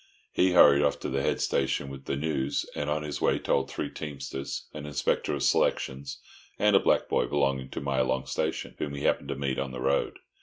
[0.31, 3.69] He hurried off to the head station with the news, and on his way told
[3.69, 6.19] three teamsters, an inspector of selections,
[6.57, 9.79] and a black boy belonging to Mylong station, whom he happened to meet on the
[9.79, 10.17] road.